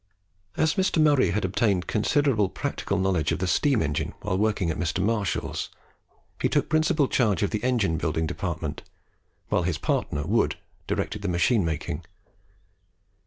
[0.57, 0.99] As Mr.
[0.99, 4.99] Murray had obtained considerable practical knowledge of the steam engine while working at Mr.
[4.99, 5.69] Marshall's,
[6.41, 8.81] he took principal charge of the engine building department,
[9.49, 12.03] while his partner Wood directed the machine making.